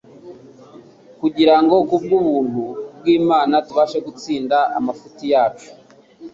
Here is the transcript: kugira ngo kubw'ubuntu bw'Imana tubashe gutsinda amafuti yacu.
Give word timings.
kugira 1.19 1.55
ngo 1.63 1.75
kubw'ubuntu 1.89 2.63
bw'Imana 2.99 3.55
tubashe 3.67 3.97
gutsinda 4.05 4.57
amafuti 4.77 5.23
yacu. 5.33 5.69